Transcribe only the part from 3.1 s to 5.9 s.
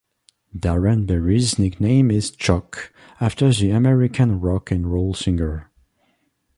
after the American rock and roll singer.